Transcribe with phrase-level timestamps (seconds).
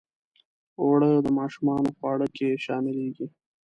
[0.81, 3.27] اوړه د ماشومانو خواړه کې شاملیږي